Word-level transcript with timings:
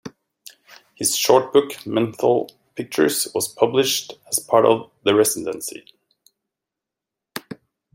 His 0.95 1.15
short 1.15 1.53
book 1.53 1.85
"Menthol 1.85 2.49
Pictures" 2.73 3.27
was 3.35 3.47
published 3.47 4.13
as 4.29 4.39
part 4.39 4.65
of 4.65 4.89
the 5.03 5.13
residency. 5.13 5.85